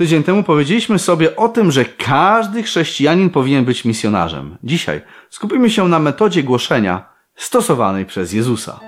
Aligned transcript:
Tydzień 0.00 0.22
temu 0.22 0.42
powiedzieliśmy 0.42 0.98
sobie 0.98 1.36
o 1.36 1.48
tym, 1.48 1.72
że 1.72 1.84
każdy 1.84 2.62
chrześcijanin 2.62 3.30
powinien 3.30 3.64
być 3.64 3.84
misjonarzem. 3.84 4.56
Dzisiaj 4.64 5.00
skupimy 5.30 5.70
się 5.70 5.88
na 5.88 5.98
metodzie 5.98 6.42
głoszenia 6.42 7.08
stosowanej 7.36 8.06
przez 8.06 8.32
Jezusa. 8.32 8.80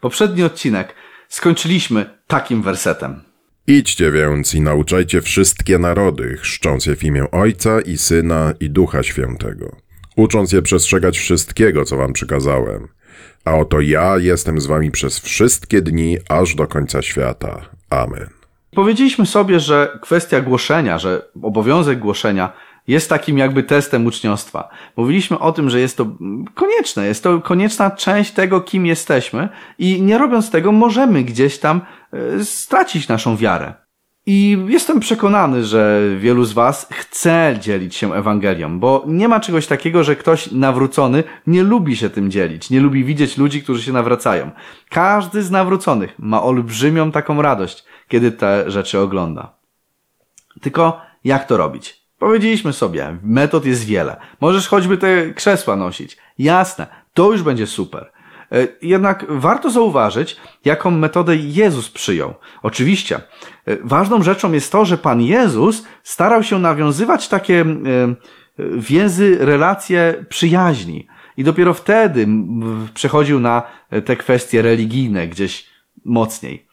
Poprzedni 0.00 0.42
odcinek 0.42 0.94
skończyliśmy 1.28 2.18
takim 2.26 2.62
wersetem. 2.62 3.22
Idźcie 3.66 4.12
więc 4.12 4.54
i 4.54 4.60
nauczajcie 4.60 5.22
wszystkie 5.22 5.78
narody, 5.78 6.36
chrzcząc 6.40 6.86
je 6.86 6.96
w 6.96 7.04
imię 7.04 7.30
Ojca 7.30 7.80
i 7.80 7.98
Syna 7.98 8.52
i 8.60 8.70
Ducha 8.70 9.02
Świętego, 9.02 9.76
ucząc 10.16 10.52
je 10.52 10.62
przestrzegać 10.62 11.18
wszystkiego, 11.18 11.84
co 11.84 11.96
wam 11.96 12.12
przykazałem. 12.12 12.88
A 13.44 13.54
oto 13.54 13.80
ja 13.80 14.18
jestem 14.18 14.60
z 14.60 14.66
wami 14.66 14.90
przez 14.90 15.18
wszystkie 15.18 15.82
dni, 15.82 16.18
aż 16.28 16.54
do 16.54 16.66
końca 16.66 17.02
świata. 17.02 17.60
Amen. 17.90 18.28
Powiedzieliśmy 18.74 19.26
sobie, 19.26 19.60
że 19.60 19.98
kwestia 20.02 20.40
głoszenia, 20.40 20.98
że 20.98 21.22
obowiązek 21.42 21.98
głoszenia 21.98 22.52
jest 22.88 23.08
takim 23.08 23.38
jakby 23.38 23.62
testem 23.62 24.06
uczniostwa. 24.06 24.68
Mówiliśmy 24.96 25.38
o 25.38 25.52
tym, 25.52 25.70
że 25.70 25.80
jest 25.80 25.96
to 25.96 26.06
konieczne, 26.54 27.06
jest 27.06 27.22
to 27.22 27.40
konieczna 27.40 27.90
część 27.90 28.32
tego, 28.32 28.60
kim 28.60 28.86
jesteśmy 28.86 29.48
i 29.78 30.02
nie 30.02 30.18
robiąc 30.18 30.50
tego 30.50 30.72
możemy 30.72 31.24
gdzieś 31.24 31.58
tam 31.58 31.80
e, 32.12 32.44
stracić 32.44 33.08
naszą 33.08 33.36
wiarę. 33.36 33.74
I 34.28 34.58
jestem 34.68 35.00
przekonany, 35.00 35.64
że 35.64 36.02
wielu 36.18 36.44
z 36.44 36.52
Was 36.52 36.88
chce 36.92 37.56
dzielić 37.60 37.94
się 37.94 38.14
Ewangelią, 38.14 38.78
bo 38.80 39.04
nie 39.06 39.28
ma 39.28 39.40
czegoś 39.40 39.66
takiego, 39.66 40.04
że 40.04 40.16
ktoś 40.16 40.52
nawrócony 40.52 41.24
nie 41.46 41.62
lubi 41.62 41.96
się 41.96 42.10
tym 42.10 42.30
dzielić, 42.30 42.70
nie 42.70 42.80
lubi 42.80 43.04
widzieć 43.04 43.38
ludzi, 43.38 43.62
którzy 43.62 43.82
się 43.82 43.92
nawracają. 43.92 44.50
Każdy 44.88 45.42
z 45.42 45.50
nawróconych 45.50 46.14
ma 46.18 46.42
olbrzymią 46.42 47.12
taką 47.12 47.42
radość, 47.42 47.84
kiedy 48.08 48.32
te 48.32 48.70
rzeczy 48.70 48.98
ogląda. 48.98 49.52
Tylko 50.60 51.00
jak 51.24 51.46
to 51.46 51.56
robić? 51.56 52.02
Powiedzieliśmy 52.18 52.72
sobie, 52.72 53.16
metod 53.22 53.66
jest 53.66 53.84
wiele. 53.84 54.16
Możesz 54.40 54.68
choćby 54.68 54.98
te 54.98 55.30
krzesła 55.34 55.76
nosić. 55.76 56.16
Jasne, 56.38 56.86
to 57.14 57.32
już 57.32 57.42
będzie 57.42 57.66
super. 57.66 58.12
E, 58.52 58.68
jednak 58.82 59.24
warto 59.28 59.70
zauważyć, 59.70 60.36
jaką 60.64 60.90
metodę 60.90 61.36
Jezus 61.36 61.90
przyjął. 61.90 62.34
Oczywiście, 62.62 63.16
e, 63.16 63.76
ważną 63.84 64.22
rzeczą 64.22 64.52
jest 64.52 64.72
to, 64.72 64.84
że 64.84 64.98
Pan 64.98 65.22
Jezus 65.22 65.84
starał 66.02 66.42
się 66.42 66.58
nawiązywać 66.58 67.28
takie 67.28 67.60
e, 67.60 67.66
więzy, 68.76 69.38
relacje 69.40 70.24
przyjaźni. 70.28 71.06
I 71.36 71.44
dopiero 71.44 71.74
wtedy 71.74 72.26
przechodził 72.94 73.40
na 73.40 73.62
te 74.04 74.16
kwestie 74.16 74.62
religijne 74.62 75.28
gdzieś 75.28 75.66
mocniej. 76.04 76.66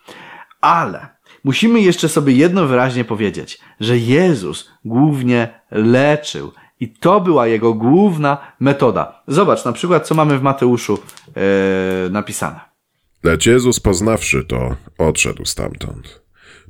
Ale 0.61 1.07
musimy 1.43 1.81
jeszcze 1.81 2.09
sobie 2.09 2.33
jedno 2.33 2.67
wyraźnie 2.67 3.05
powiedzieć, 3.05 3.59
że 3.79 3.97
Jezus 3.97 4.71
głównie 4.85 5.59
leczył. 5.71 6.51
I 6.83 6.87
to 6.87 7.21
była 7.21 7.47
jego 7.47 7.73
główna 7.73 8.37
metoda. 8.59 9.23
Zobacz 9.27 9.65
na 9.65 9.71
przykład, 9.73 10.07
co 10.07 10.15
mamy 10.15 10.37
w 10.37 10.41
Mateuszu 10.41 10.99
e, 11.35 12.09
napisane. 12.09 12.59
Lecz 13.23 13.45
Jezus 13.45 13.79
poznawszy 13.79 14.43
to, 14.43 14.75
odszedł 14.97 15.45
stamtąd. 15.45 16.21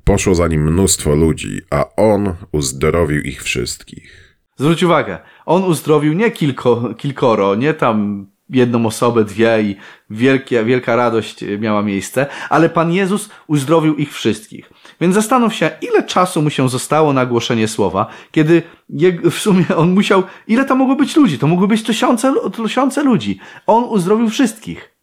Poszło 0.04 0.36
za 0.36 0.48
nim 0.48 0.72
mnóstwo 0.72 1.16
ludzi, 1.16 1.62
a 1.72 1.86
on 1.96 2.34
uzdrowił 2.52 3.22
ich 3.22 3.44
wszystkich. 3.44 4.38
Zwróć 4.58 4.84
uwagę, 4.84 5.20
on 5.46 5.64
uzdrowił 5.64 6.14
nie 6.14 6.32
kilko, 6.32 6.94
kilkoro, 6.98 7.56
nie 7.56 7.74
tam 7.74 8.28
jedną 8.50 8.86
osobę, 8.86 9.24
dwie 9.24 9.62
i 9.62 9.76
wielkie, 10.10 10.64
wielka 10.64 10.96
radość 10.96 11.46
miała 11.60 11.82
miejsce, 11.82 12.26
ale 12.50 12.70
Pan 12.70 12.92
Jezus 12.92 13.30
uzdrowił 13.48 13.96
ich 13.96 14.14
wszystkich. 14.14 14.70
Więc 15.02 15.16
zastanów 15.16 15.54
się, 15.54 15.72
ile 15.82 16.04
czasu 16.04 16.42
mu 16.42 16.50
się 16.50 16.70
zostało 16.70 17.14
na 17.14 17.26
głoszenie 17.26 17.68
słowa, 17.68 18.08
kiedy 18.32 18.62
w 19.32 19.34
sumie 19.34 19.66
on 19.76 19.94
musiał, 19.94 20.24
ile 20.48 20.66
to 20.66 20.76
mogło 20.76 20.96
być 20.96 21.16
ludzi? 21.16 21.40
To 21.40 21.48
mogły 21.48 21.68
być 21.68 21.84
tysiące, 21.84 22.34
tysiące 22.64 23.04
ludzi. 23.04 23.40
On 23.68 23.84
uzdrowił 23.84 24.30
wszystkich. 24.30 24.94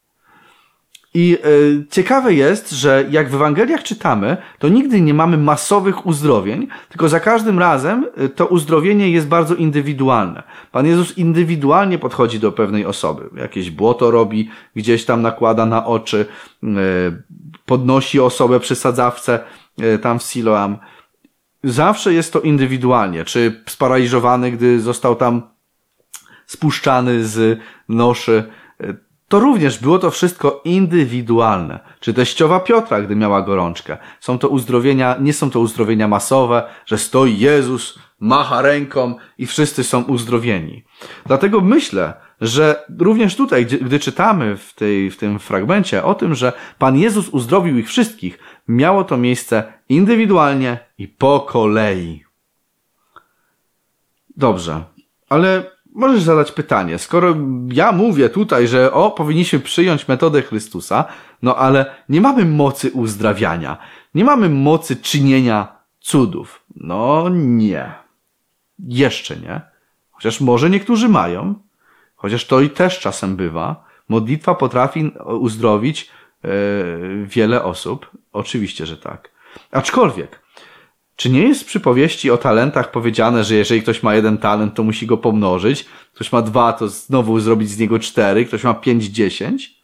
I 1.14 1.38
y, 1.44 1.86
ciekawe 1.90 2.34
jest, 2.34 2.70
że 2.70 3.04
jak 3.10 3.30
w 3.30 3.34
Ewangeliach 3.34 3.82
czytamy, 3.82 4.36
to 4.58 4.68
nigdy 4.68 5.00
nie 5.00 5.14
mamy 5.14 5.38
masowych 5.38 6.06
uzdrowień, 6.06 6.68
tylko 6.88 7.08
za 7.08 7.20
każdym 7.20 7.58
razem 7.58 8.06
y, 8.24 8.28
to 8.28 8.46
uzdrowienie 8.46 9.10
jest 9.10 9.28
bardzo 9.28 9.54
indywidualne. 9.54 10.42
Pan 10.72 10.86
Jezus 10.86 11.18
indywidualnie 11.18 11.98
podchodzi 11.98 12.40
do 12.40 12.52
pewnej 12.52 12.86
osoby. 12.86 13.30
Jakieś 13.40 13.70
błoto 13.70 14.10
robi, 14.10 14.50
gdzieś 14.76 15.04
tam 15.04 15.22
nakłada 15.22 15.66
na 15.66 15.86
oczy, 15.86 16.26
y, 16.64 16.66
podnosi 17.66 18.20
osobę 18.20 18.60
przy 18.60 18.74
sadzawce 18.74 19.40
tam 20.02 20.18
w 20.18 20.22
Siloam. 20.22 20.78
Zawsze 21.64 22.14
jest 22.14 22.32
to 22.32 22.40
indywidualnie. 22.40 23.24
Czy 23.24 23.64
sparaliżowany, 23.68 24.52
gdy 24.52 24.80
został 24.80 25.16
tam 25.16 25.42
spuszczany 26.46 27.24
z 27.24 27.60
noszy, 27.88 28.50
to 29.28 29.40
również 29.40 29.78
było 29.78 29.98
to 29.98 30.10
wszystko 30.10 30.60
indywidualne. 30.64 31.80
Czy 32.00 32.14
teściowa 32.14 32.60
Piotra, 32.60 33.00
gdy 33.02 33.16
miała 33.16 33.42
gorączkę. 33.42 33.98
Są 34.20 34.38
to 34.38 34.48
uzdrowienia, 34.48 35.16
nie 35.20 35.32
są 35.32 35.50
to 35.50 35.60
uzdrowienia 35.60 36.08
masowe, 36.08 36.62
że 36.86 36.98
stoi 36.98 37.38
Jezus, 37.38 37.98
macha 38.20 38.62
ręką 38.62 39.14
i 39.38 39.46
wszyscy 39.46 39.84
są 39.84 40.02
uzdrowieni. 40.02 40.84
Dlatego 41.26 41.60
myślę, 41.60 42.14
że 42.40 42.84
również 42.98 43.36
tutaj, 43.36 43.66
gdy 43.66 43.98
czytamy 43.98 44.56
w, 44.56 44.74
tej, 44.74 45.10
w 45.10 45.16
tym 45.16 45.38
fragmencie 45.38 46.04
o 46.04 46.14
tym, 46.14 46.34
że 46.34 46.52
Pan 46.78 46.98
Jezus 46.98 47.28
uzdrowił 47.28 47.78
ich 47.78 47.88
wszystkich, 47.88 48.38
miało 48.68 49.04
to 49.04 49.16
miejsce 49.16 49.72
indywidualnie 49.88 50.78
i 50.98 51.08
po 51.08 51.40
kolei. 51.40 52.24
Dobrze, 54.36 54.84
ale 55.28 55.70
możesz 55.94 56.22
zadać 56.22 56.52
pytanie. 56.52 56.98
Skoro 56.98 57.36
ja 57.72 57.92
mówię 57.92 58.28
tutaj, 58.28 58.68
że 58.68 58.92
o, 58.92 59.10
powinniśmy 59.10 59.60
przyjąć 59.60 60.08
metodę 60.08 60.42
Chrystusa, 60.42 61.04
no 61.42 61.56
ale 61.56 61.94
nie 62.08 62.20
mamy 62.20 62.44
mocy 62.44 62.90
uzdrawiania, 62.90 63.78
nie 64.14 64.24
mamy 64.24 64.48
mocy 64.48 64.96
czynienia 64.96 65.80
cudów. 66.00 66.64
No 66.76 67.28
nie. 67.32 67.92
Jeszcze 68.78 69.36
nie. 69.36 69.60
Chociaż 70.10 70.40
może 70.40 70.70
niektórzy 70.70 71.08
mają, 71.08 71.54
chociaż 72.20 72.44
to 72.44 72.60
i 72.60 72.70
też 72.70 73.00
czasem 73.00 73.36
bywa. 73.36 73.84
Modlitwa 74.08 74.54
potrafi 74.54 75.12
uzdrowić 75.26 76.10
yy, 76.44 76.50
wiele 77.26 77.64
osób. 77.64 78.10
Oczywiście, 78.32 78.86
że 78.86 78.96
tak. 78.96 79.30
Aczkolwiek, 79.72 80.42
czy 81.16 81.30
nie 81.30 81.42
jest 81.42 81.62
w 81.62 81.66
przypowieści 81.66 82.30
o 82.30 82.36
talentach 82.36 82.90
powiedziane, 82.90 83.44
że 83.44 83.54
jeżeli 83.54 83.82
ktoś 83.82 84.02
ma 84.02 84.14
jeden 84.14 84.38
talent, 84.38 84.74
to 84.74 84.82
musi 84.82 85.06
go 85.06 85.16
pomnożyć, 85.16 85.86
ktoś 86.14 86.32
ma 86.32 86.42
dwa, 86.42 86.72
to 86.72 86.88
znowu 86.88 87.40
zrobić 87.40 87.70
z 87.70 87.78
niego 87.78 87.98
cztery, 87.98 88.44
ktoś 88.44 88.64
ma 88.64 88.74
pięć, 88.74 89.04
dziesięć? 89.04 89.74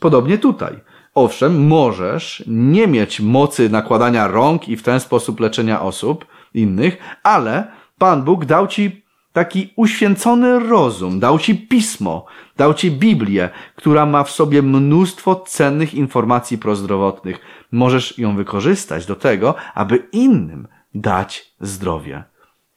Podobnie 0.00 0.38
tutaj. 0.38 0.80
Owszem, 1.14 1.66
możesz 1.66 2.44
nie 2.46 2.86
mieć 2.86 3.20
mocy 3.20 3.70
nakładania 3.70 4.28
rąk 4.28 4.68
i 4.68 4.76
w 4.76 4.82
ten 4.82 5.00
sposób 5.00 5.40
leczenia 5.40 5.82
osób 5.82 6.26
innych, 6.54 6.98
ale 7.22 7.72
Pan 7.98 8.22
Bóg 8.22 8.44
dał 8.44 8.66
ci 8.66 9.03
taki 9.34 9.72
uświęcony 9.76 10.58
rozum, 10.58 11.20
dał 11.20 11.38
ci 11.38 11.54
pismo, 11.54 12.26
dał 12.56 12.74
ci 12.74 12.90
Biblię, 12.90 13.50
która 13.76 14.06
ma 14.06 14.24
w 14.24 14.30
sobie 14.30 14.62
mnóstwo 14.62 15.36
cennych 15.36 15.94
informacji 15.94 16.58
prozdrowotnych. 16.58 17.38
Możesz 17.72 18.18
ją 18.18 18.36
wykorzystać 18.36 19.06
do 19.06 19.16
tego, 19.16 19.54
aby 19.74 20.08
innym 20.12 20.68
dać 20.94 21.54
zdrowie. 21.60 22.24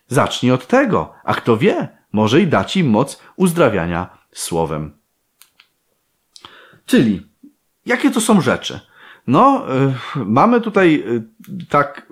Zacznij 0.08 0.52
od 0.52 0.68
tego, 0.68 1.14
a 1.24 1.34
kto 1.34 1.58
wie, 1.58 1.88
może 2.12 2.42
i 2.42 2.48
da 2.48 2.64
ci 2.64 2.84
moc 2.84 3.22
uzdrawiania 3.36 4.10
słowem. 4.32 4.92
Czyli, 6.86 7.22
jakie 7.86 8.12
to 8.12 8.22
są 8.22 8.42
rzeczy? 8.42 8.80
No, 9.28 9.66
y, 10.16 10.26
mamy 10.26 10.62
tutaj, 10.62 11.04
y, 11.08 11.24
tak, 11.70 12.08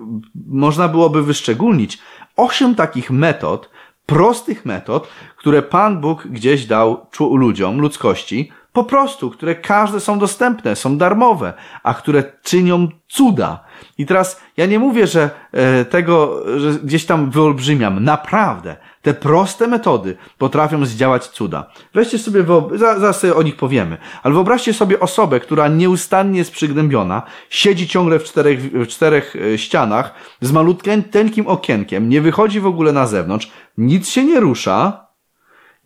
można 0.46 0.88
byłoby 0.88 1.22
wyszczególnić 1.22 1.98
osiem 2.36 2.74
takich 2.74 3.10
metod, 3.10 3.70
prostych 4.06 4.64
metod, 4.64 5.08
które 5.36 5.62
Pan 5.62 6.00
Bóg 6.00 6.26
gdzieś 6.26 6.66
dał 6.66 7.06
ludziom, 7.20 7.80
ludzkości, 7.80 8.50
po 8.76 8.84
prostu, 8.84 9.30
które 9.30 9.54
każde 9.54 10.00
są 10.00 10.18
dostępne, 10.18 10.76
są 10.76 10.98
darmowe, 10.98 11.52
a 11.82 11.94
które 11.94 12.22
czynią 12.42 12.88
cuda. 13.08 13.64
I 13.98 14.06
teraz 14.06 14.40
ja 14.56 14.66
nie 14.66 14.78
mówię, 14.78 15.06
że 15.06 15.30
e, 15.52 15.84
tego, 15.84 16.42
że 16.60 16.72
gdzieś 16.72 17.04
tam 17.04 17.30
wyolbrzymiam. 17.30 18.04
Naprawdę. 18.04 18.76
Te 19.02 19.14
proste 19.14 19.66
metody 19.68 20.16
potrafią 20.38 20.86
zdziałać 20.86 21.26
cuda. 21.26 21.70
Weźcie 21.94 22.18
sobie, 22.18 22.44
zaraz 22.76 23.20
sobie 23.20 23.34
o 23.34 23.42
nich 23.42 23.56
powiemy, 23.56 23.96
ale 24.22 24.34
wyobraźcie 24.34 24.72
sobie 24.72 25.00
osobę, 25.00 25.40
która 25.40 25.68
nieustannie 25.68 26.38
jest 26.38 26.52
przygnębiona, 26.52 27.22
siedzi 27.50 27.88
ciągle 27.88 28.18
w 28.18 28.24
czterech, 28.24 28.60
w 28.60 28.86
czterech 28.86 29.36
e, 29.36 29.58
ścianach, 29.58 30.14
z 30.40 30.52
malutkim, 30.52 31.02
tenkim 31.02 31.46
okienkiem, 31.46 32.08
nie 32.08 32.20
wychodzi 32.20 32.60
w 32.60 32.66
ogóle 32.66 32.92
na 32.92 33.06
zewnątrz, 33.06 33.50
nic 33.78 34.08
się 34.08 34.24
nie 34.24 34.40
rusza, 34.40 35.06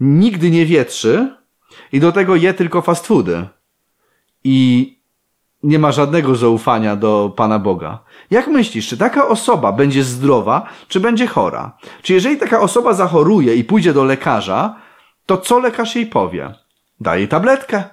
nigdy 0.01 0.51
nie 0.51 0.67
wietrzy 0.67 1.37
i 1.93 2.01
do 2.01 2.13
tego 2.13 2.37
je 2.37 2.55
tylko 2.55 2.83
fast 2.83 3.07
foody. 3.07 3.49
I 4.45 5.01
nie 5.63 5.79
ma 5.79 5.93
żadnego 5.93 6.37
zaufania 6.37 6.97
do 6.97 7.33
Pana 7.37 7.59
Boga. 7.59 7.99
Jak 8.31 8.47
myślisz, 8.47 8.89
czy 8.89 8.97
taka 8.97 9.29
osoba 9.29 9.73
będzie 9.73 10.05
zdrowa, 10.05 10.69
czy 10.89 11.01
będzie 11.01 11.27
chora? 11.27 11.77
Czy 12.03 12.13
jeżeli 12.13 12.37
taka 12.37 12.61
osoba 12.61 12.95
zachoruje 12.95 13.55
i 13.55 13.65
pójdzie 13.65 13.93
do 13.93 14.05
lekarza, 14.05 14.77
to 15.27 15.39
co 15.39 15.59
lekarz 15.59 15.97
jej 15.97 16.07
powie? 16.07 16.55
Daje 17.01 17.29
tabletkę. 17.29 17.85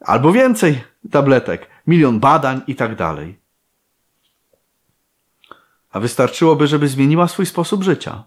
Albo 0.00 0.32
więcej 0.32 0.84
tabletek. 1.10 1.66
Milion 1.86 2.20
badań 2.20 2.60
i 2.66 2.74
tak 2.74 2.96
dalej. 2.96 3.38
A 5.92 6.00
wystarczyłoby, 6.00 6.66
żeby 6.66 6.88
zmieniła 6.88 7.28
swój 7.28 7.46
sposób 7.46 7.82
życia. 7.82 8.24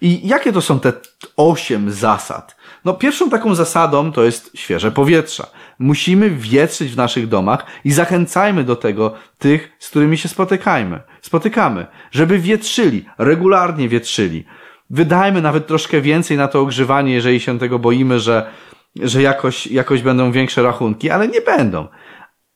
I 0.00 0.28
jakie 0.28 0.52
to 0.52 0.60
są 0.60 0.80
te 0.80 0.92
osiem 1.36 1.90
zasad? 1.90 2.56
No, 2.84 2.94
pierwszą 2.94 3.30
taką 3.30 3.54
zasadą 3.54 4.12
to 4.12 4.24
jest 4.24 4.50
świeże 4.54 4.92
powietrze. 4.92 5.46
Musimy 5.78 6.30
wietrzyć 6.30 6.92
w 6.92 6.96
naszych 6.96 7.28
domach 7.28 7.66
i 7.84 7.92
zachęcajmy 7.92 8.64
do 8.64 8.76
tego 8.76 9.14
tych, 9.38 9.72
z 9.78 9.90
którymi 9.90 10.18
się 10.18 10.28
spotykajmy, 10.28 11.00
spotykamy, 11.22 11.86
żeby 12.10 12.38
wietrzyli, 12.38 13.04
regularnie 13.18 13.88
wietrzyli. 13.88 14.44
Wydajmy 14.90 15.42
nawet 15.42 15.66
troszkę 15.66 16.00
więcej 16.00 16.36
na 16.36 16.48
to 16.48 16.60
ogrzewanie, 16.60 17.12
jeżeli 17.12 17.40
się 17.40 17.58
tego 17.58 17.78
boimy, 17.78 18.20
że, 18.20 18.50
że 18.96 19.22
jakoś, 19.22 19.66
jakoś 19.66 20.02
będą 20.02 20.32
większe 20.32 20.62
rachunki, 20.62 21.10
ale 21.10 21.28
nie 21.28 21.40
będą. 21.40 21.88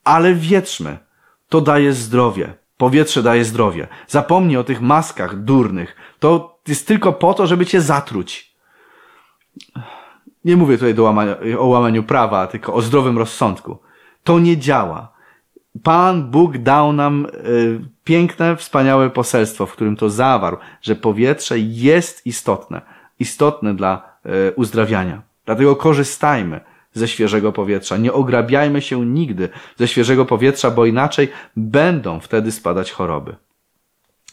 Ale 0.05 0.35
wietrzmy. 0.35 0.99
To 1.49 1.61
daje 1.61 1.93
zdrowie. 1.93 2.66
Powietrze 2.77 3.23
daje 3.23 3.45
zdrowie. 3.45 3.89
Zapomnij 4.07 4.57
o 4.57 4.65
tych 4.65 4.81
maskach 4.81 5.37
durnych. 5.37 5.97
To 6.19 6.59
jest 6.69 6.87
tylko 6.87 7.13
po 7.13 7.35
to, 7.35 7.47
żeby 7.47 7.67
cię 7.67 7.81
zatruć. 7.81 8.57
Nie 10.45 10.57
mówię 10.57 10.79
tutaj 10.79 11.01
łamania, 11.01 11.37
o 11.59 11.67
łamaniu 11.67 12.03
prawa, 12.03 12.47
tylko 12.47 12.75
o 12.75 12.83
zdrowym 12.83 13.19
rozsądku. 13.19 13.79
To 14.25 14.39
nie 14.39 14.59
działa. 14.59 15.13
Pan 15.83 16.31
Bóg 16.31 16.59
dał 16.59 16.93
nam 16.93 17.27
y, 17.27 17.81
piękne, 18.05 18.57
wspaniałe 18.57 19.11
poselstwo, 19.11 19.67
w 19.67 19.73
którym 19.73 19.97
to 19.97 20.11
zawarł, 20.11 20.57
że 20.83 20.97
powietrze 20.97 21.59
jest 21.59 22.27
istotne. 22.27 22.81
Istotne 23.19 23.75
dla 23.75 24.19
y, 24.27 24.55
uzdrawiania. 24.57 25.23
Dlatego 25.45 25.77
korzystajmy 25.77 26.61
ze 26.97 27.09
świeżego 27.09 27.53
powietrza. 27.53 27.97
Nie 27.97 28.13
ograbiajmy 28.13 28.83
się 28.83 29.07
nigdy 29.07 29.49
ze 29.77 29.89
świeżego 29.89 30.25
powietrza, 30.25 30.71
bo 30.71 30.87
inaczej 30.87 31.29
będą 31.57 32.21
wtedy 32.21 32.53
spadać 32.53 32.93
choroby. 32.93 33.37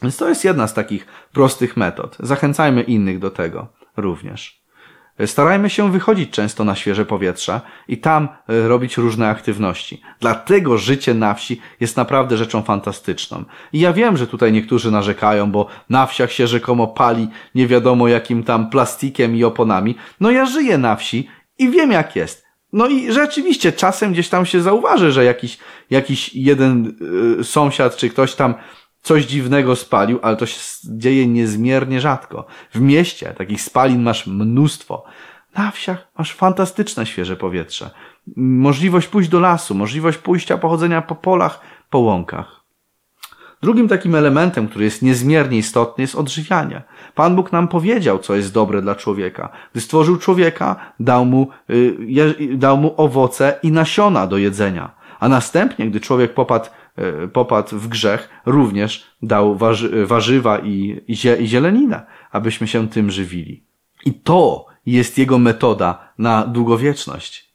Więc 0.02 0.18
to 0.18 0.30
jest 0.30 0.44
jedna 0.44 0.68
z 0.68 0.74
takich 0.74 1.06
prostych 1.34 1.78
metod. 1.78 2.18
Zachęcajmy 2.20 2.82
innych 2.82 3.20
do 3.20 3.32
tego 3.32 3.68
również. 3.98 4.64
Starajmy 5.26 5.70
się 5.70 5.92
wychodzić 5.92 6.30
często 6.30 6.64
na 6.64 6.76
świeże 6.76 7.06
powietrze 7.06 7.62
i 7.88 7.98
tam 7.98 8.28
e, 8.50 8.68
robić 8.68 8.98
różne 8.98 9.30
aktywności. 9.30 10.02
Dlatego 10.20 10.78
życie 10.78 11.14
na 11.14 11.34
wsi 11.34 11.62
jest 11.80 11.98
naprawdę 11.98 12.38
rzeczą 12.38 12.62
fantastyczną. 12.62 13.44
I 13.74 13.80
ja 13.80 13.94
wiem, 13.94 14.18
że 14.18 14.28
tutaj 14.28 14.52
niektórzy 14.52 14.92
narzekają, 14.92 15.52
bo 15.52 15.68
na 15.90 16.06
wsiach 16.06 16.32
się 16.32 16.48
rzekomo 16.48 16.88
pali 16.88 17.28
nie 17.56 17.68
wiadomo 17.68 18.08
jakim 18.08 18.44
tam 18.44 18.70
plastikiem 18.70 19.36
i 19.36 19.44
oponami. 19.44 19.96
No 20.20 20.32
ja 20.32 20.46
żyję 20.46 20.78
na 20.78 20.96
wsi 20.96 21.28
i 21.60 21.70
wiem 21.70 21.92
jak 21.92 22.16
jest. 22.16 22.43
No 22.74 22.88
i 22.88 23.12
rzeczywiście 23.12 23.72
czasem 23.72 24.14
gdzieś 24.14 24.30
tam 24.30 24.46
się 24.46 24.62
zauważy, 24.62 25.12
że 25.12 25.26
jakiś, 25.26 25.58
jakiś 25.90 26.36
jeden 26.36 26.96
y, 27.40 27.44
sąsiad 27.44 27.96
czy 27.96 28.10
ktoś 28.10 28.36
tam 28.36 28.54
coś 29.02 29.26
dziwnego 29.26 29.76
spalił, 29.76 30.20
ale 30.22 30.38
to 30.38 30.46
się 30.46 30.60
dzieje 30.84 31.28
niezmiernie 31.28 32.02
rzadko. 32.02 32.46
W 32.74 32.82
mieście 32.82 33.34
takich 33.38 33.62
spalin 33.62 34.04
masz 34.04 34.28
mnóstwo. 34.28 35.04
Na 35.56 35.72
wsiach 35.72 36.08
masz 36.18 36.34
fantastyczne 36.34 37.06
świeże 37.06 37.36
powietrze. 37.36 37.90
Możliwość 38.38 39.08
pójść 39.08 39.30
do 39.30 39.40
lasu, 39.40 39.76
możliwość 39.76 40.18
pójścia, 40.18 40.58
pochodzenia 40.58 41.02
po 41.02 41.16
polach, 41.16 41.60
po 41.90 42.00
łąkach. 42.00 42.63
Drugim 43.64 43.88
takim 43.88 44.16
elementem, 44.16 44.68
który 44.68 44.86
jest 44.86 45.02
niezmiernie 45.02 45.58
istotny, 45.58 46.02
jest 46.02 46.16
odżywianie. 46.16 46.82
Pan 47.16 47.36
Bóg 47.36 47.52
nam 47.52 47.68
powiedział, 47.68 48.20
co 48.20 48.36
jest 48.36 48.54
dobre 48.54 48.82
dla 48.82 48.96
człowieka. 48.96 49.50
Gdy 49.72 49.82
stworzył 49.82 50.18
człowieka, 50.18 50.76
dał 51.00 51.26
mu, 51.26 51.48
y, 51.70 52.58
dał 52.58 52.78
mu 52.78 52.94
owoce 52.98 53.60
i 53.64 53.72
nasiona 53.72 54.28
do 54.28 54.38
jedzenia. 54.38 54.96
A 55.20 55.30
następnie, 55.30 55.90
gdy 55.90 56.00
człowiek 56.00 56.34
popadł 56.34 56.70
E, 56.98 57.28
popadł 57.28 57.78
w 57.78 57.88
grzech, 57.88 58.30
również 58.46 59.08
dał 59.22 59.56
warzy, 59.56 60.06
warzywa 60.06 60.60
i, 60.60 61.02
i, 61.08 61.14
i 61.14 61.48
zieleninę, 61.48 62.06
abyśmy 62.32 62.68
się 62.68 62.90
tym 62.90 63.12
żywili. 63.12 63.64
I 64.06 64.14
to 64.14 64.66
jest 64.86 65.18
jego 65.18 65.40
metoda 65.40 66.14
na 66.18 66.48
długowieczność. 66.48 67.54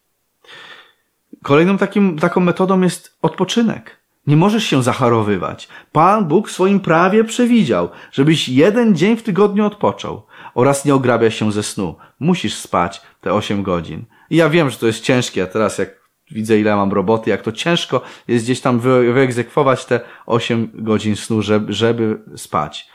Kolejną 1.42 1.78
takim, 1.78 2.18
taką 2.18 2.40
metodą 2.40 2.80
jest 2.80 3.18
odpoczynek. 3.22 3.97
Nie 4.28 4.36
możesz 4.36 4.64
się 4.64 4.82
zacharowywać. 4.82 5.68
Pan 5.92 6.24
Bóg 6.24 6.48
w 6.48 6.52
swoim 6.52 6.80
prawie 6.80 7.24
przewidział, 7.24 7.88
żebyś 8.12 8.48
jeden 8.48 8.96
dzień 8.96 9.16
w 9.16 9.22
tygodniu 9.22 9.66
odpoczął 9.66 10.22
oraz 10.54 10.84
nie 10.84 10.94
ograbia 10.94 11.30
się 11.30 11.52
ze 11.52 11.62
snu. 11.62 11.96
Musisz 12.20 12.54
spać 12.54 13.02
te 13.20 13.34
8 13.34 13.62
godzin. 13.62 14.04
I 14.30 14.36
ja 14.36 14.48
wiem, 14.48 14.70
że 14.70 14.76
to 14.76 14.86
jest 14.86 15.00
ciężkie, 15.00 15.42
a 15.42 15.46
teraz 15.46 15.78
jak 15.78 15.90
widzę 16.30 16.60
ile 16.60 16.76
mam 16.76 16.92
roboty, 16.92 17.30
jak 17.30 17.42
to 17.42 17.52
ciężko 17.52 18.00
jest 18.28 18.44
gdzieś 18.44 18.60
tam 18.60 18.80
wyegzekwować 18.80 19.84
te 19.84 20.00
8 20.26 20.70
godzin 20.74 21.16
snu, 21.16 21.42
żeby, 21.42 21.72
żeby 21.72 22.20
spać. 22.36 22.88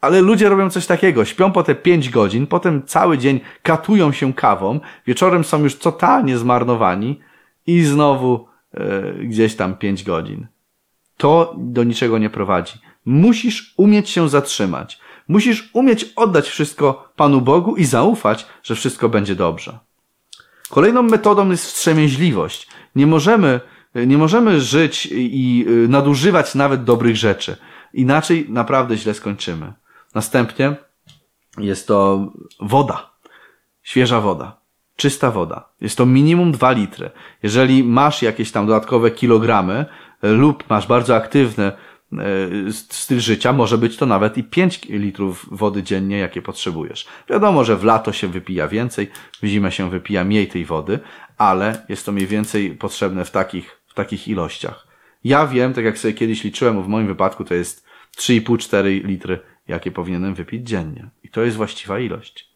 Ale 0.00 0.20
ludzie 0.20 0.48
robią 0.48 0.70
coś 0.70 0.86
takiego, 0.86 1.24
śpią 1.24 1.52
po 1.52 1.62
te 1.62 1.74
5 1.74 2.10
godzin, 2.10 2.46
potem 2.46 2.82
cały 2.86 3.18
dzień 3.18 3.40
katują 3.62 4.12
się 4.12 4.32
kawą, 4.32 4.80
wieczorem 5.06 5.44
są 5.44 5.62
już 5.62 5.78
totalnie 5.78 6.38
zmarnowani 6.38 7.20
i 7.66 7.82
znowu 7.82 8.48
gdzieś 9.22 9.56
tam 9.56 9.76
5 9.76 10.04
godzin. 10.04 10.46
To 11.16 11.54
do 11.58 11.84
niczego 11.84 12.18
nie 12.18 12.30
prowadzi. 12.30 12.78
Musisz 13.04 13.74
umieć 13.76 14.10
się 14.10 14.28
zatrzymać. 14.28 15.00
Musisz 15.28 15.70
umieć 15.72 16.12
oddać 16.16 16.48
wszystko 16.48 17.12
Panu 17.16 17.40
Bogu 17.40 17.76
i 17.76 17.84
zaufać, 17.84 18.46
że 18.62 18.74
wszystko 18.74 19.08
będzie 19.08 19.34
dobrze. 19.34 19.78
Kolejną 20.70 21.02
metodą 21.02 21.50
jest 21.50 21.64
wstrzemięźliwość. 21.64 22.68
Nie 22.94 23.06
możemy, 23.06 23.60
nie 23.94 24.18
możemy 24.18 24.60
żyć 24.60 25.08
i 25.12 25.66
nadużywać 25.88 26.54
nawet 26.54 26.84
dobrych 26.84 27.16
rzeczy. 27.16 27.56
Inaczej 27.94 28.46
naprawdę 28.48 28.96
źle 28.96 29.14
skończymy. 29.14 29.72
Następnie 30.14 30.76
jest 31.58 31.88
to 31.88 32.26
woda. 32.60 33.10
Świeża 33.82 34.20
woda. 34.20 34.57
Czysta 34.98 35.30
woda. 35.30 35.68
Jest 35.80 35.98
to 35.98 36.06
minimum 36.06 36.52
2 36.52 36.72
litry. 36.72 37.10
Jeżeli 37.42 37.84
masz 37.84 38.22
jakieś 38.22 38.52
tam 38.52 38.66
dodatkowe 38.66 39.10
kilogramy 39.10 39.86
lub 40.22 40.70
masz 40.70 40.86
bardzo 40.86 41.16
aktywny 41.16 41.72
E, 42.12 42.72
styl 42.72 43.20
życia, 43.20 43.52
może 43.52 43.78
być 43.78 43.96
to 43.96 44.06
nawet 44.06 44.38
i 44.38 44.44
5 44.44 44.80
litrów 44.88 45.46
wody 45.50 45.82
dziennie, 45.82 46.18
jakie 46.18 46.42
potrzebujesz. 46.42 47.06
Wiadomo, 47.30 47.64
że 47.64 47.76
w 47.76 47.84
lato 47.84 48.12
się 48.12 48.28
wypija 48.28 48.68
więcej, 48.68 49.10
w 49.42 49.46
zimę 49.46 49.72
się 49.72 49.90
wypija 49.90 50.24
mniej 50.24 50.48
tej 50.48 50.64
wody, 50.64 50.98
ale 51.38 51.86
jest 51.88 52.06
to 52.06 52.12
mniej 52.12 52.26
więcej 52.26 52.70
potrzebne 52.70 53.24
w 53.24 53.30
takich, 53.30 53.80
w 53.86 53.94
takich 53.94 54.28
ilościach. 54.28 54.86
Ja 55.24 55.46
wiem, 55.46 55.74
tak 55.74 55.84
jak 55.84 55.98
sobie 55.98 56.14
kiedyś 56.14 56.44
liczyłem, 56.44 56.82
w 56.82 56.88
moim 56.88 57.06
wypadku 57.06 57.44
to 57.44 57.54
jest 57.54 57.86
3,5-4 58.16 59.04
litry, 59.04 59.40
jakie 59.68 59.90
powinienem 59.90 60.34
wypić 60.34 60.68
dziennie. 60.68 61.08
I 61.24 61.28
to 61.28 61.42
jest 61.42 61.56
właściwa 61.56 61.98
ilość. 61.98 62.47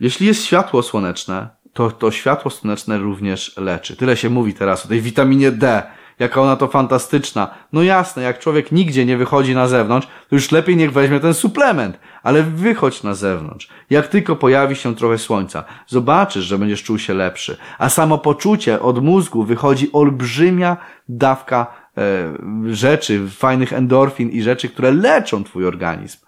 Jeśli 0.00 0.26
jest 0.26 0.44
światło 0.44 0.82
słoneczne, 0.82 1.48
to 1.72 1.90
to 1.90 2.10
światło 2.10 2.50
słoneczne 2.50 2.98
również 2.98 3.56
leczy. 3.56 3.96
Tyle 3.96 4.16
się 4.16 4.30
mówi 4.30 4.54
teraz 4.54 4.86
o 4.86 4.88
tej 4.88 5.00
witaminie 5.00 5.50
D, 5.50 5.82
jaka 6.18 6.40
ona 6.40 6.56
to 6.56 6.68
fantastyczna. 6.68 7.48
No 7.72 7.82
jasne, 7.82 8.22
jak 8.22 8.38
człowiek 8.38 8.72
nigdzie 8.72 9.04
nie 9.04 9.16
wychodzi 9.16 9.54
na 9.54 9.68
zewnątrz, 9.68 10.06
to 10.06 10.36
już 10.36 10.52
lepiej 10.52 10.76
niech 10.76 10.92
weźmie 10.92 11.20
ten 11.20 11.34
suplement, 11.34 11.98
ale 12.22 12.42
wychodź 12.42 13.02
na 13.02 13.14
zewnątrz. 13.14 13.68
Jak 13.90 14.08
tylko 14.08 14.36
pojawi 14.36 14.76
się 14.76 14.94
trochę 14.94 15.18
słońca, 15.18 15.64
zobaczysz, 15.86 16.44
że 16.44 16.58
będziesz 16.58 16.82
czuł 16.82 16.98
się 16.98 17.14
lepszy. 17.14 17.56
A 17.78 17.88
samopoczucie 17.88 18.80
od 18.80 19.02
mózgu 19.02 19.44
wychodzi 19.44 19.92
olbrzymia 19.92 20.76
dawka 21.08 21.74
e, 21.96 22.74
rzeczy, 22.74 23.28
fajnych 23.28 23.72
endorfin 23.72 24.30
i 24.30 24.42
rzeczy, 24.42 24.68
które 24.68 24.92
leczą 24.92 25.44
twój 25.44 25.66
organizm. 25.66 26.18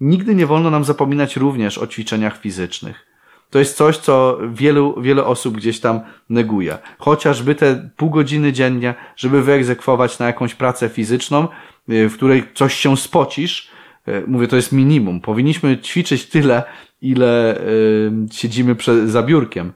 Nigdy 0.00 0.34
nie 0.34 0.46
wolno 0.46 0.70
nam 0.70 0.84
zapominać 0.84 1.36
również 1.36 1.78
o 1.78 1.86
ćwiczeniach 1.86 2.38
fizycznych. 2.38 3.13
To 3.54 3.58
jest 3.58 3.76
coś, 3.76 3.96
co 3.96 4.38
wielu, 4.52 5.02
wiele 5.02 5.24
osób 5.24 5.56
gdzieś 5.56 5.80
tam 5.80 6.00
neguje. 6.30 6.78
Chociażby 6.98 7.54
te 7.54 7.90
pół 7.96 8.10
godziny 8.10 8.52
dziennie, 8.52 8.94
żeby 9.16 9.42
wyegzekwować 9.42 10.18
na 10.18 10.26
jakąś 10.26 10.54
pracę 10.54 10.88
fizyczną, 10.88 11.48
y, 11.90 12.08
w 12.08 12.14
której 12.14 12.42
coś 12.54 12.74
się 12.74 12.96
spocisz, 12.96 13.70
y, 14.08 14.24
mówię, 14.26 14.48
to 14.48 14.56
jest 14.56 14.72
minimum. 14.72 15.20
Powinniśmy 15.20 15.78
ćwiczyć 15.78 16.26
tyle, 16.26 16.62
ile 17.00 17.60
y, 17.60 18.12
siedzimy 18.32 18.76
za 19.06 19.22
biurkiem. 19.22 19.72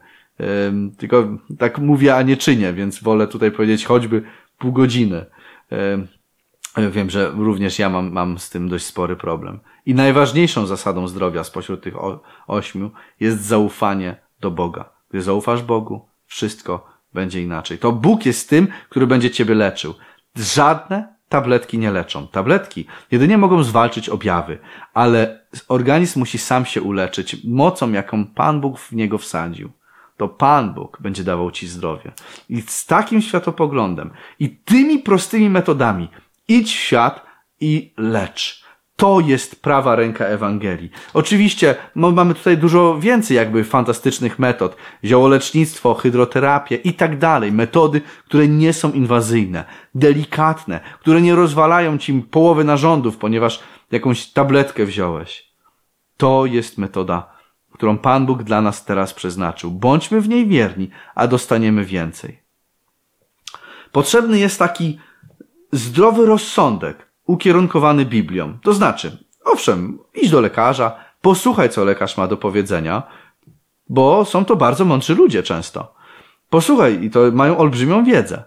Tylko 0.97 1.37
tak 1.57 1.77
mówię, 1.77 2.15
a 2.15 2.21
nie 2.21 2.37
czynię, 2.37 2.73
więc 2.73 3.03
wolę 3.03 3.27
tutaj 3.27 3.51
powiedzieć 3.51 3.85
choćby 3.85 4.23
pół 4.57 4.71
godziny. 4.71 5.25
Wiem, 6.77 7.09
że 7.09 7.31
również 7.31 7.79
ja 7.79 7.89
mam, 7.89 8.11
mam 8.11 8.39
z 8.39 8.49
tym 8.49 8.69
dość 8.69 8.85
spory 8.85 9.15
problem. 9.15 9.59
I 9.85 9.95
najważniejszą 9.95 10.65
zasadą 10.65 11.07
zdrowia 11.07 11.43
spośród 11.43 11.81
tych 11.81 11.93
ośmiu 12.47 12.91
jest 13.19 13.41
zaufanie 13.41 14.15
do 14.39 14.51
Boga. 14.51 14.89
Gdy 15.09 15.21
zaufasz 15.21 15.63
Bogu, 15.63 16.05
wszystko 16.25 16.87
będzie 17.13 17.41
inaczej. 17.41 17.77
To 17.77 17.91
Bóg 17.91 18.25
jest 18.25 18.49
tym, 18.49 18.67
który 18.89 19.07
będzie 19.07 19.31
ciebie 19.31 19.55
leczył. 19.55 19.93
Żadne 20.35 21.15
tabletki 21.29 21.77
nie 21.77 21.91
leczą. 21.91 22.27
Tabletki 22.27 22.85
jedynie 23.11 23.37
mogą 23.37 23.63
zwalczyć 23.63 24.09
objawy, 24.09 24.57
ale 24.93 25.45
organizm 25.67 26.19
musi 26.19 26.37
sam 26.37 26.65
się 26.65 26.81
uleczyć 26.81 27.43
mocą, 27.43 27.91
jaką 27.91 28.25
Pan 28.25 28.61
Bóg 28.61 28.79
w 28.79 28.91
niego 28.91 29.17
wsadził. 29.17 29.71
To 30.17 30.27
Pan 30.27 30.73
Bóg 30.73 30.97
będzie 31.01 31.23
dawał 31.23 31.51
ci 31.51 31.67
zdrowie. 31.67 32.11
I 32.49 32.61
z 32.61 32.85
takim 32.85 33.21
światopoglądem 33.21 34.11
i 34.39 34.49
tymi 34.49 34.99
prostymi 34.99 35.49
metodami 35.49 36.09
idź 36.49 36.75
w 36.75 36.79
świat 36.79 37.25
i 37.59 37.93
lecz. 37.97 38.63
To 38.95 39.19
jest 39.19 39.61
prawa 39.61 39.95
ręka 39.95 40.25
Ewangelii. 40.25 40.91
Oczywiście 41.13 41.75
no, 41.95 42.11
mamy 42.11 42.33
tutaj 42.33 42.57
dużo 42.57 42.99
więcej 42.99 43.37
jakby 43.37 43.63
fantastycznych 43.63 44.39
metod. 44.39 44.75
Ziołolecznictwo, 45.03 45.93
hydroterapię 45.93 46.75
i 46.75 46.93
tak 46.93 47.17
dalej. 47.17 47.51
Metody, 47.51 48.01
które 48.25 48.47
nie 48.47 48.73
są 48.73 48.91
inwazyjne, 48.91 49.63
delikatne, 49.95 50.79
które 50.99 51.21
nie 51.21 51.35
rozwalają 51.35 51.97
ci 51.97 52.13
połowy 52.13 52.63
narządów, 52.63 53.17
ponieważ 53.17 53.63
jakąś 53.91 54.25
tabletkę 54.25 54.85
wziąłeś. 54.85 55.53
To 56.17 56.45
jest 56.45 56.77
metoda, 56.77 57.31
którą 57.73 57.97
Pan 57.97 58.25
Bóg 58.25 58.43
dla 58.43 58.61
nas 58.61 58.85
teraz 58.85 59.13
przeznaczył. 59.13 59.71
Bądźmy 59.71 60.21
w 60.21 60.29
niej 60.29 60.47
wierni, 60.47 60.89
a 61.15 61.27
dostaniemy 61.27 61.85
więcej. 61.85 62.39
Potrzebny 63.91 64.39
jest 64.39 64.59
taki 64.59 64.99
zdrowy 65.71 66.25
rozsądek, 66.25 67.09
ukierunkowany 67.25 68.05
Biblią. 68.05 68.57
To 68.63 68.73
znaczy, 68.73 69.17
owszem, 69.45 69.99
idź 70.15 70.29
do 70.29 70.41
lekarza, 70.41 70.95
posłuchaj, 71.21 71.69
co 71.69 71.85
lekarz 71.85 72.17
ma 72.17 72.27
do 72.27 72.37
powiedzenia, 72.37 73.03
bo 73.89 74.25
są 74.25 74.45
to 74.45 74.55
bardzo 74.55 74.85
mądrzy 74.85 75.15
ludzie 75.15 75.43
często. 75.43 75.93
Posłuchaj 76.49 77.03
i 77.03 77.09
to 77.09 77.31
mają 77.31 77.57
olbrzymią 77.57 78.03
wiedzę. 78.03 78.43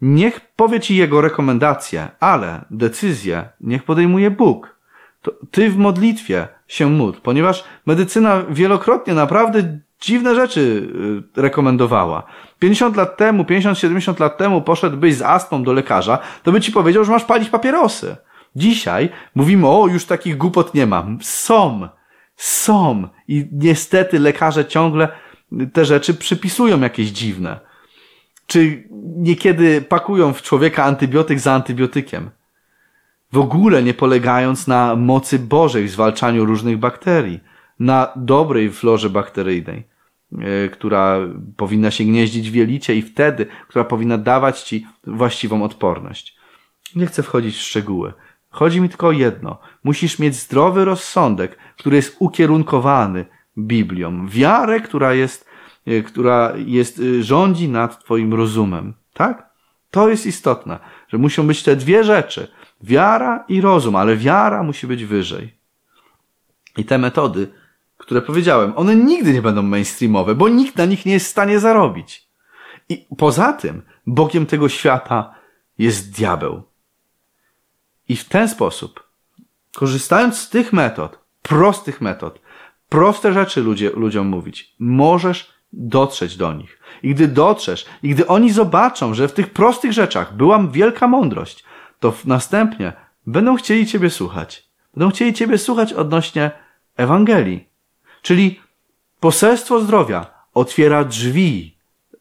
Niech 0.00 0.40
powie 0.40 0.80
ci 0.80 0.96
jego 0.96 1.20
rekomendacje, 1.20 2.08
ale 2.20 2.64
decyzję 2.70 3.48
niech 3.60 3.84
podejmuje 3.84 4.30
Bóg. 4.30 4.78
To 5.22 5.32
ty 5.50 5.70
w 5.70 5.76
modlitwie 5.76 6.48
się 6.68 6.90
módl, 6.90 7.18
ponieważ 7.22 7.64
medycyna 7.86 8.42
wielokrotnie 8.50 9.14
naprawdę 9.14 9.78
dziwne 10.00 10.34
rzeczy 10.34 10.88
y, 11.36 11.42
rekomendowała. 11.42 12.22
50 12.58 12.96
lat 12.96 13.16
temu, 13.16 13.42
50-70 13.42 14.20
lat 14.20 14.38
temu 14.38 14.62
poszedłbyś 14.62 15.14
z 15.14 15.22
astmą 15.22 15.62
do 15.62 15.72
lekarza, 15.72 16.18
to 16.42 16.52
by 16.52 16.60
ci 16.60 16.72
powiedział, 16.72 17.04
że 17.04 17.12
masz 17.12 17.24
palić 17.24 17.48
papierosy. 17.48 18.16
Dzisiaj 18.56 19.08
mówimy, 19.34 19.68
o, 19.68 19.86
już 19.86 20.04
takich 20.04 20.36
głupot 20.36 20.74
nie 20.74 20.86
mam. 20.86 21.18
Są. 21.22 21.88
Są. 22.36 23.08
I 23.28 23.48
niestety 23.52 24.18
lekarze 24.18 24.64
ciągle 24.64 25.08
te 25.72 25.84
rzeczy 25.84 26.14
przypisują 26.14 26.80
jakieś 26.80 27.08
dziwne. 27.08 27.60
Czy 28.46 28.88
niekiedy 29.16 29.82
pakują 29.82 30.32
w 30.32 30.42
człowieka 30.42 30.84
antybiotyk 30.84 31.40
za 31.40 31.52
antybiotykiem. 31.52 32.30
W 33.32 33.38
ogóle 33.38 33.82
nie 33.82 33.94
polegając 33.94 34.66
na 34.66 34.96
mocy 34.96 35.38
Bożej 35.38 35.84
w 35.84 35.90
zwalczaniu 35.90 36.44
różnych 36.44 36.78
bakterii 36.78 37.40
na 37.80 38.12
dobrej 38.16 38.70
florze 38.70 39.10
bakteryjnej, 39.10 39.84
e, 40.32 40.68
która 40.68 41.18
powinna 41.56 41.90
się 41.90 42.04
gnieździć 42.04 42.50
w 42.50 42.54
jelicie 42.54 42.96
i 42.96 43.02
wtedy, 43.02 43.46
która 43.68 43.84
powinna 43.84 44.18
dawać 44.18 44.62
ci 44.62 44.86
właściwą 45.06 45.62
odporność. 45.62 46.36
Nie 46.96 47.06
chcę 47.06 47.22
wchodzić 47.22 47.56
w 47.56 47.62
szczegóły. 47.62 48.12
Chodzi 48.50 48.80
mi 48.80 48.88
tylko 48.88 49.06
o 49.06 49.12
jedno. 49.12 49.58
Musisz 49.84 50.18
mieć 50.18 50.34
zdrowy 50.34 50.84
rozsądek, 50.84 51.58
który 51.76 51.96
jest 51.96 52.16
ukierunkowany 52.18 53.24
Biblią. 53.58 54.28
Wiarę, 54.28 54.80
która 54.80 55.14
jest, 55.14 55.48
e, 55.86 56.02
która 56.02 56.52
jest, 56.56 57.00
e, 57.00 57.22
rządzi 57.22 57.68
nad 57.68 58.04
twoim 58.04 58.34
rozumem. 58.34 58.94
Tak? 59.12 59.48
To 59.90 60.08
jest 60.08 60.26
istotne, 60.26 60.78
że 61.08 61.18
muszą 61.18 61.46
być 61.46 61.62
te 61.62 61.76
dwie 61.76 62.04
rzeczy. 62.04 62.48
Wiara 62.82 63.44
i 63.48 63.60
rozum, 63.60 63.96
ale 63.96 64.16
wiara 64.16 64.62
musi 64.62 64.86
być 64.86 65.04
wyżej. 65.04 65.58
I 66.76 66.84
te 66.84 66.98
metody 66.98 67.48
które 67.98 68.22
powiedziałem, 68.22 68.72
one 68.76 68.96
nigdy 68.96 69.32
nie 69.32 69.42
będą 69.42 69.62
mainstreamowe, 69.62 70.34
bo 70.34 70.48
nikt 70.48 70.76
na 70.76 70.84
nich 70.84 71.06
nie 71.06 71.12
jest 71.12 71.26
w 71.26 71.30
stanie 71.30 71.60
zarobić. 71.60 72.28
I 72.88 73.06
poza 73.16 73.52
tym, 73.52 73.82
Bogiem 74.06 74.46
tego 74.46 74.68
świata 74.68 75.34
jest 75.78 76.10
diabeł. 76.10 76.62
I 78.08 78.16
w 78.16 78.24
ten 78.24 78.48
sposób, 78.48 79.08
korzystając 79.74 80.38
z 80.38 80.48
tych 80.48 80.72
metod, 80.72 81.18
prostych 81.42 82.00
metod, 82.00 82.40
proste 82.88 83.32
rzeczy 83.32 83.62
ludzie, 83.62 83.90
ludziom 83.90 84.26
mówić, 84.26 84.74
możesz 84.78 85.52
dotrzeć 85.72 86.36
do 86.36 86.52
nich. 86.52 86.78
I 87.02 87.14
gdy 87.14 87.28
dotrzesz, 87.28 87.86
i 88.02 88.08
gdy 88.08 88.26
oni 88.26 88.52
zobaczą, 88.52 89.14
że 89.14 89.28
w 89.28 89.32
tych 89.32 89.50
prostych 89.50 89.92
rzeczach 89.92 90.36
była 90.36 90.66
wielka 90.66 91.08
mądrość, 91.08 91.64
to 92.00 92.14
następnie 92.24 92.92
będą 93.26 93.56
chcieli 93.56 93.86
Ciebie 93.86 94.10
słuchać. 94.10 94.68
Będą 94.96 95.10
chcieli 95.10 95.34
Ciebie 95.34 95.58
słuchać 95.58 95.92
odnośnie 95.92 96.50
Ewangelii. 96.96 97.67
Czyli 98.22 98.60
poselstwo 99.20 99.80
zdrowia 99.80 100.26
otwiera 100.54 101.04
drzwi 101.04 101.78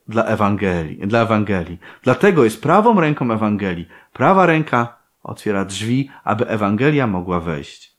dla 0.08 0.26
Ewangelii, 0.26 1.08
dla 1.08 1.22
Ewangelii. 1.22 1.78
Dlatego 2.04 2.44
jest 2.44 2.62
prawą 2.62 3.00
ręką 3.00 3.32
Ewangelii. 3.32 3.88
Prawa 4.14 4.46
ręka 4.46 4.98
otwiera 5.24 5.66
drzwi, 5.66 6.10
aby 6.24 6.48
Ewangelia 6.48 7.08
mogła 7.08 7.40
wejść. 7.40 7.98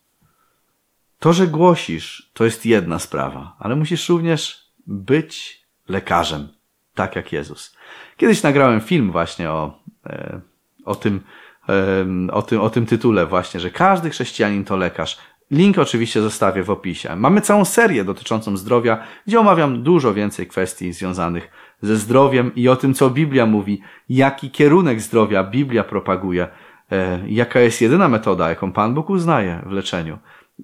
To, 1.19 1.33
że 1.33 1.47
głosisz, 1.47 2.31
to 2.33 2.45
jest 2.45 2.65
jedna 2.65 2.99
sprawa, 2.99 3.55
ale 3.59 3.75
musisz 3.75 4.09
również 4.09 4.69
być 4.87 5.63
lekarzem, 5.89 6.47
tak 6.95 7.15
jak 7.15 7.31
Jezus. 7.31 7.75
Kiedyś 8.17 8.43
nagrałem 8.43 8.81
film 8.81 9.11
właśnie 9.11 9.49
o, 9.49 9.79
e, 10.05 10.41
o 10.85 10.95
tym, 10.95 11.21
e, 11.69 12.33
o 12.33 12.41
tym, 12.41 12.61
o 12.61 12.69
tym 12.69 12.85
tytule 12.85 13.25
właśnie, 13.25 13.59
że 13.59 13.71
każdy 13.71 14.09
chrześcijanin 14.09 14.65
to 14.65 14.77
lekarz. 14.77 15.17
Link 15.51 15.77
oczywiście 15.77 16.21
zostawię 16.21 16.63
w 16.63 16.69
opisie. 16.69 17.15
Mamy 17.15 17.41
całą 17.41 17.65
serię 17.65 18.03
dotyczącą 18.03 18.57
zdrowia, 18.57 19.03
gdzie 19.27 19.39
omawiam 19.39 19.83
dużo 19.83 20.13
więcej 20.13 20.47
kwestii 20.47 20.93
związanych 20.93 21.51
ze 21.81 21.97
zdrowiem 21.97 22.51
i 22.55 22.67
o 22.67 22.75
tym, 22.75 22.93
co 22.93 23.09
Biblia 23.09 23.45
mówi, 23.45 23.81
jaki 24.09 24.51
kierunek 24.51 25.01
zdrowia 25.01 25.43
Biblia 25.43 25.83
propaguje, 25.83 26.47
e, 26.91 27.19
jaka 27.27 27.59
jest 27.59 27.81
jedyna 27.81 28.07
metoda, 28.07 28.49
jaką 28.49 28.71
Pan 28.71 28.93
Bóg 28.93 29.09
uznaje 29.09 29.61
w 29.65 29.71
leczeniu. 29.71 30.17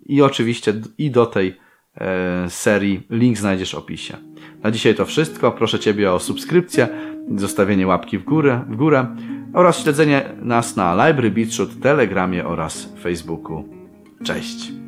I 0.06 0.22
oczywiście 0.22 0.74
i 0.98 1.12
do 1.12 1.26
tej 1.26 1.58
e, 1.98 2.50
serii 2.50 3.08
link 3.10 3.38
znajdziesz 3.38 3.76
w 3.76 3.78
opisie. 3.78 4.18
Na 4.64 4.72
dzisiaj 4.72 4.96
to 4.96 5.06
wszystko. 5.06 5.52
Proszę 5.52 5.80
Ciebie 5.80 6.12
o 6.12 6.20
subskrypcję, 6.20 6.88
zostawienie 7.36 7.88
łapki 7.88 8.18
w 8.18 8.24
górę, 8.24 8.66
w 8.70 8.76
górę 8.76 9.16
oraz 9.54 9.84
śledzenie 9.84 10.30
nas 10.42 10.76
na 10.76 11.08
Library 11.08 11.32
Beatshoot, 11.32 11.80
Telegramie 11.82 12.46
oraz 12.46 12.94
Facebooku. 13.02 13.75
Cześć! 14.24 14.85